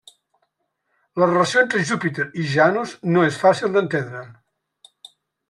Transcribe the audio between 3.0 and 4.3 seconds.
no és fàcil d'entendre.